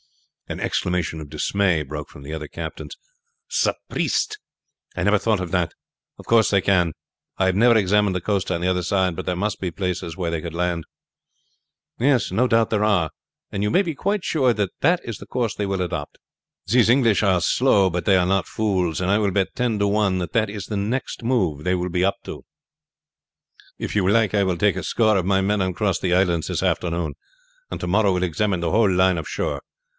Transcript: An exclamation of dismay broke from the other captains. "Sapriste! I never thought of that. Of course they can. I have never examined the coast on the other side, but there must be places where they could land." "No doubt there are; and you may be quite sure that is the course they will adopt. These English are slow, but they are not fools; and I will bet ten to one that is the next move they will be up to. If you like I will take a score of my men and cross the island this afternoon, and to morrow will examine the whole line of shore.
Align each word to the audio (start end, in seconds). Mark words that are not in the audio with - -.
An 0.47 0.59
exclamation 0.59 1.21
of 1.21 1.29
dismay 1.29 1.81
broke 1.83 2.09
from 2.09 2.23
the 2.23 2.33
other 2.33 2.47
captains. 2.47 2.97
"Sapriste! 3.47 4.37
I 4.97 5.03
never 5.03 5.17
thought 5.19 5.39
of 5.39 5.51
that. 5.51 5.73
Of 6.17 6.25
course 6.25 6.49
they 6.49 6.59
can. 6.59 6.91
I 7.37 7.45
have 7.45 7.55
never 7.55 7.77
examined 7.77 8.15
the 8.17 8.21
coast 8.21 8.51
on 8.51 8.59
the 8.59 8.67
other 8.67 8.81
side, 8.83 9.15
but 9.15 9.25
there 9.25 9.35
must 9.35 9.61
be 9.61 9.71
places 9.71 10.17
where 10.17 10.29
they 10.31 10.41
could 10.41 10.55
land." 10.55 10.83
"No 11.99 12.47
doubt 12.47 12.69
there 12.69 12.83
are; 12.83 13.11
and 13.51 13.63
you 13.63 13.69
may 13.69 13.81
be 13.83 13.93
quite 13.95 14.25
sure 14.25 14.53
that 14.53 14.71
is 15.05 15.19
the 15.19 15.27
course 15.27 15.55
they 15.55 15.67
will 15.67 15.81
adopt. 15.81 16.17
These 16.65 16.89
English 16.89 17.23
are 17.23 17.39
slow, 17.39 17.89
but 17.89 18.03
they 18.03 18.17
are 18.17 18.25
not 18.25 18.47
fools; 18.47 18.99
and 18.99 19.09
I 19.09 19.19
will 19.19 19.31
bet 19.31 19.55
ten 19.55 19.79
to 19.79 19.87
one 19.87 20.17
that 20.17 20.49
is 20.49 20.65
the 20.65 20.77
next 20.77 21.23
move 21.23 21.63
they 21.63 21.75
will 21.75 21.89
be 21.89 22.03
up 22.03 22.15
to. 22.23 22.43
If 23.77 23.95
you 23.95 24.05
like 24.09 24.33
I 24.33 24.43
will 24.43 24.57
take 24.57 24.75
a 24.75 24.83
score 24.83 25.15
of 25.15 25.25
my 25.25 25.39
men 25.41 25.61
and 25.61 25.75
cross 25.75 25.99
the 25.99 26.13
island 26.15 26.43
this 26.47 26.63
afternoon, 26.63 27.13
and 27.69 27.79
to 27.79 27.87
morrow 27.87 28.11
will 28.11 28.23
examine 28.23 28.59
the 28.59 28.71
whole 28.71 28.91
line 28.91 29.19
of 29.19 29.29
shore. 29.29 29.61